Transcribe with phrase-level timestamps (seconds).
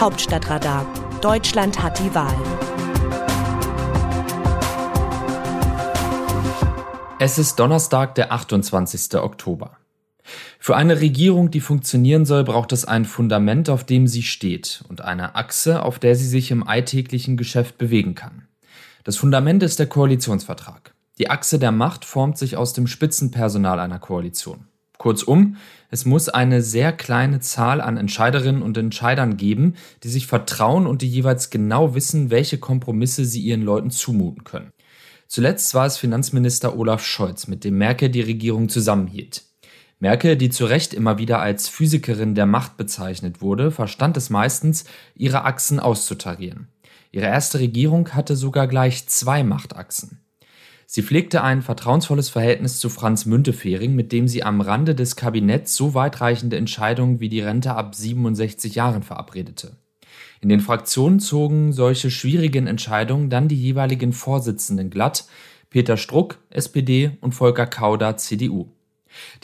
[0.00, 0.86] Hauptstadtradar.
[1.20, 2.34] Deutschland hat die Wahl.
[7.18, 9.16] Es ist Donnerstag, der 28.
[9.16, 9.76] Oktober.
[10.58, 15.02] Für eine Regierung, die funktionieren soll, braucht es ein Fundament, auf dem sie steht und
[15.02, 18.48] eine Achse, auf der sie sich im alltäglichen Geschäft bewegen kann.
[19.04, 20.94] Das Fundament ist der Koalitionsvertrag.
[21.18, 24.69] Die Achse der Macht formt sich aus dem Spitzenpersonal einer Koalition.
[25.00, 25.56] Kurzum,
[25.90, 29.74] es muss eine sehr kleine Zahl an Entscheiderinnen und Entscheidern geben,
[30.04, 34.72] die sich vertrauen und die jeweils genau wissen, welche Kompromisse sie ihren Leuten zumuten können.
[35.26, 39.44] Zuletzt war es Finanzminister Olaf Scholz, mit dem Merkel die Regierung zusammenhielt.
[40.00, 44.84] Merkel, die zu Recht immer wieder als Physikerin der Macht bezeichnet wurde, verstand es meistens,
[45.14, 46.68] ihre Achsen auszutarieren.
[47.10, 50.20] Ihre erste Regierung hatte sogar gleich zwei Machtachsen.
[50.92, 55.76] Sie pflegte ein vertrauensvolles Verhältnis zu Franz Müntefering, mit dem sie am Rande des Kabinetts
[55.76, 59.76] so weitreichende Entscheidungen wie die Rente ab 67 Jahren verabredete.
[60.40, 65.26] In den Fraktionen zogen solche schwierigen Entscheidungen dann die jeweiligen Vorsitzenden glatt,
[65.68, 68.66] Peter Struck, SPD und Volker Kauder, CDU.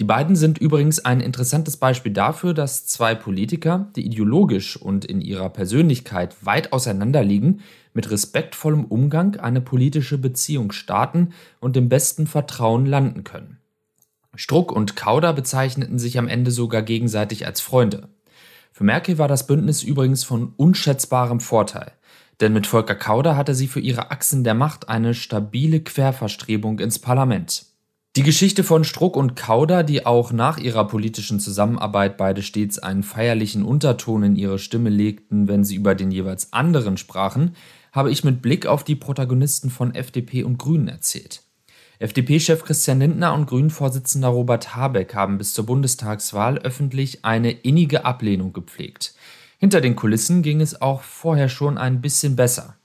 [0.00, 5.20] Die beiden sind übrigens ein interessantes Beispiel dafür, dass zwei Politiker, die ideologisch und in
[5.20, 7.60] ihrer Persönlichkeit weit auseinanderliegen,
[7.96, 11.30] mit respektvollem Umgang eine politische Beziehung starten
[11.60, 13.56] und im besten Vertrauen landen können.
[14.34, 18.08] Struck und Kauder bezeichneten sich am Ende sogar gegenseitig als Freunde.
[18.70, 21.92] Für Merkel war das Bündnis übrigens von unschätzbarem Vorteil,
[22.40, 26.98] denn mit Volker Kauder hatte sie für ihre Achsen der Macht eine stabile Querverstrebung ins
[26.98, 27.64] Parlament.
[28.16, 33.02] Die Geschichte von Struck und Kauder, die auch nach ihrer politischen Zusammenarbeit beide stets einen
[33.02, 37.54] feierlichen Unterton in ihre Stimme legten, wenn sie über den jeweils anderen sprachen,
[37.96, 41.42] habe ich mit Blick auf die Protagonisten von FDP und Grünen erzählt.
[41.98, 48.52] FDP-Chef Christian Lindner und Grünen-Vorsitzender Robert Habeck haben bis zur Bundestagswahl öffentlich eine innige Ablehnung
[48.52, 49.14] gepflegt.
[49.58, 52.76] Hinter den Kulissen ging es auch vorher schon ein bisschen besser.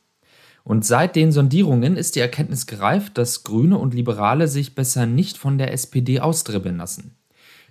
[0.63, 5.37] Und seit den Sondierungen ist die Erkenntnis gereift, dass Grüne und Liberale sich besser nicht
[5.37, 7.17] von der SPD austribbeln lassen.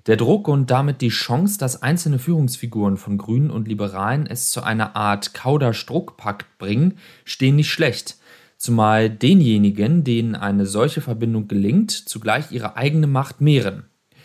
[0.07, 4.63] Der Druck und damit die Chance, dass einzelne Führungsfiguren von Grünen und Liberalen es zu
[4.63, 8.17] einer Art Kauder-Struck-Pakt bringen, stehen nicht schlecht.
[8.57, 13.85] Zumal denjenigen, denen eine solche Verbindung gelingt, zugleich ihre eigene Macht mehren.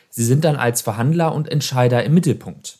[0.10, 2.80] Sie sind dann als Verhandler und Entscheider im Mittelpunkt.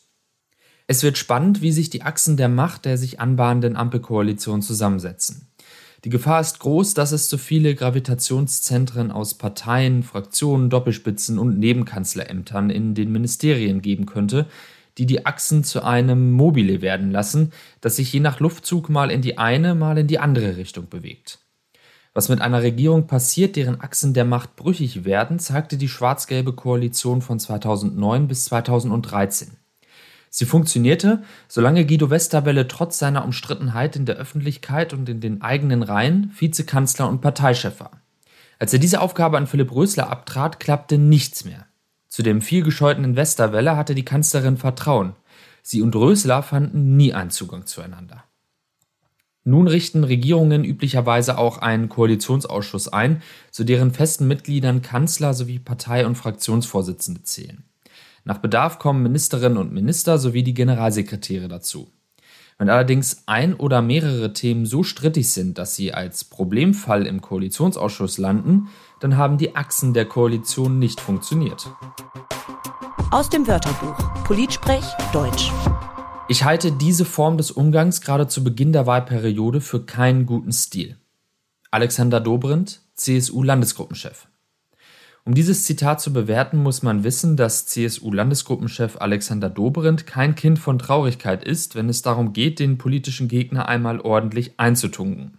[0.86, 5.48] Es wird spannend, wie sich die Achsen der Macht der sich anbahnenden Ampelkoalition zusammensetzen.
[6.06, 12.70] Die Gefahr ist groß, dass es zu viele Gravitationszentren aus Parteien, Fraktionen, Doppelspitzen und Nebenkanzlerämtern
[12.70, 14.46] in den Ministerien geben könnte,
[14.98, 17.50] die die Achsen zu einem Mobile werden lassen,
[17.80, 21.40] das sich je nach Luftzug mal in die eine, mal in die andere Richtung bewegt.
[22.14, 27.20] Was mit einer Regierung passiert, deren Achsen der Macht brüchig werden, zeigte die schwarz-gelbe Koalition
[27.20, 29.56] von 2009 bis 2013.
[30.38, 35.82] Sie funktionierte, solange Guido Westerwelle trotz seiner Umstrittenheit in der Öffentlichkeit und in den eigenen
[35.82, 38.02] Reihen Vizekanzler und Parteichef war.
[38.58, 41.64] Als er diese Aufgabe an Philipp Rösler abtrat, klappte nichts mehr.
[42.08, 45.14] Zu dem vielgescheuten Westerwelle hatte die Kanzlerin Vertrauen.
[45.62, 48.24] Sie und Rösler fanden nie einen Zugang zueinander.
[49.44, 56.04] Nun richten Regierungen üblicherweise auch einen Koalitionsausschuss ein, zu deren festen Mitgliedern Kanzler sowie Partei-
[56.04, 57.64] und Fraktionsvorsitzende zählen.
[58.26, 61.92] Nach Bedarf kommen Ministerinnen und Minister sowie die Generalsekretäre dazu.
[62.58, 68.18] Wenn allerdings ein oder mehrere Themen so strittig sind, dass sie als Problemfall im Koalitionsausschuss
[68.18, 68.66] landen,
[68.98, 71.70] dann haben die Achsen der Koalition nicht funktioniert.
[73.12, 75.52] Aus dem Wörterbuch Politsprech Deutsch.
[76.28, 80.96] Ich halte diese Form des Umgangs gerade zu Beginn der Wahlperiode für keinen guten Stil.
[81.70, 84.26] Alexander Dobrindt, CSU-Landesgruppenchef.
[85.26, 90.78] Um dieses Zitat zu bewerten, muss man wissen, dass CSU-Landesgruppenchef Alexander Dobrindt kein Kind von
[90.78, 95.38] Traurigkeit ist, wenn es darum geht, den politischen Gegner einmal ordentlich einzutunken.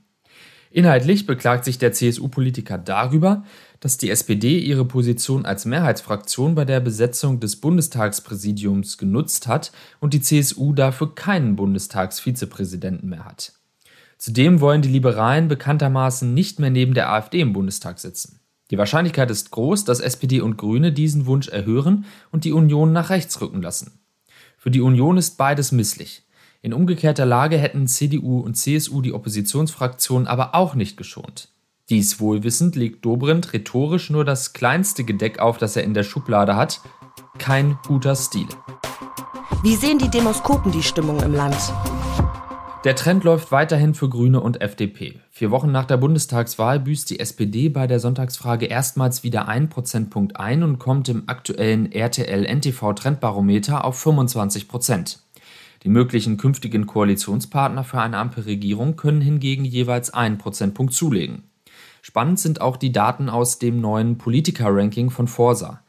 [0.72, 3.46] Inhaltlich beklagt sich der CSU-Politiker darüber,
[3.80, 9.72] dass die SPD ihre Position als Mehrheitsfraktion bei der Besetzung des Bundestagspräsidiums genutzt hat
[10.02, 13.54] und die CSU dafür keinen Bundestagsvizepräsidenten mehr hat.
[14.18, 18.42] Zudem wollen die Liberalen bekanntermaßen nicht mehr neben der AfD im Bundestag sitzen.
[18.72, 23.10] Die Wahrscheinlichkeit ist groß, dass SPD und Grüne diesen Wunsch erhören und die Union nach
[23.10, 24.00] rechts rücken lassen.
[24.58, 26.24] Für die Union ist beides misslich.
[26.62, 31.50] In umgekehrter Lage hätten CDU und CSU die Oppositionsfraktion aber auch nicht geschont.
[31.90, 36.58] Dies wohlwissend legt Dobrindt rhetorisch nur das kleinste Gedeck auf, das er in der Schublade
[36.58, 36.82] hat.
[37.38, 38.48] Kein guter Stil.
[39.64, 41.56] Wie sehen die Demoskopen die Stimmung im Land?
[42.88, 45.20] Der Trend läuft weiterhin für Grüne und FDP.
[45.30, 50.40] Vier Wochen nach der Bundestagswahl büßt die SPD bei der Sonntagsfrage erstmals wieder einen Prozentpunkt
[50.40, 55.20] ein und kommt im aktuellen RTL-NTV-Trendbarometer auf 25 Prozent.
[55.84, 61.44] Die möglichen künftigen Koalitionspartner für eine Ampelregierung können hingegen jeweils einen Prozentpunkt zulegen.
[62.02, 65.82] Spannend sind auch die Daten aus dem neuen Politiker-Ranking von Forsa.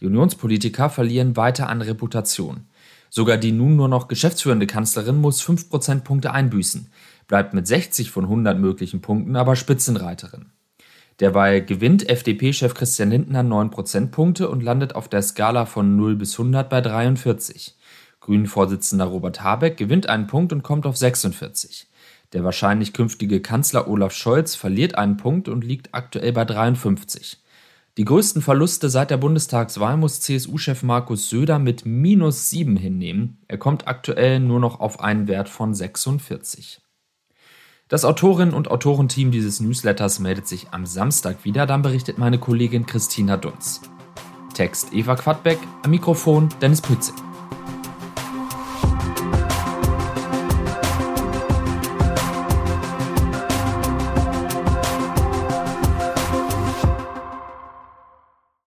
[0.00, 2.64] Die Unionspolitiker verlieren weiter an Reputation.
[3.10, 6.90] Sogar die nun nur noch geschäftsführende Kanzlerin muss 5 Prozentpunkte einbüßen,
[7.28, 10.46] bleibt mit 60 von 100 möglichen Punkten aber Spitzenreiterin.
[11.20, 16.38] Derweil gewinnt FDP-Chef Christian Lindner 9 Prozentpunkte und landet auf der Skala von 0 bis
[16.38, 17.74] 100 bei 43.
[18.20, 21.88] Grünen-Vorsitzender Robert Habeck gewinnt einen Punkt und kommt auf 46.
[22.32, 27.38] Der wahrscheinlich künftige Kanzler Olaf Scholz verliert einen Punkt und liegt aktuell bei 53.
[27.98, 33.38] Die größten Verluste seit der Bundestagswahl muss CSU-Chef Markus Söder mit minus 7 hinnehmen.
[33.48, 36.82] Er kommt aktuell nur noch auf einen Wert von 46.
[37.88, 42.84] Das Autorinnen- und Autorenteam dieses Newsletters meldet sich am Samstag wieder, dann berichtet meine Kollegin
[42.84, 43.80] Christina Dunz.
[44.52, 47.14] Text Eva Quadbeck, am Mikrofon Dennis Pützig.